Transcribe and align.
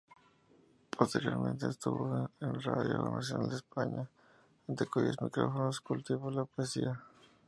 Posteriormente, 0.89 1.67
estuvo 1.69 2.27
en 2.39 2.59
Radio 2.63 3.03
Nacional 3.03 3.49
de 3.51 3.57
España 3.57 4.09
ante 4.67 4.87
cuyos 4.87 5.21
micrófonos 5.21 5.79
cultivó 5.79 6.31
la 6.31 6.45
poesía. 6.45 7.03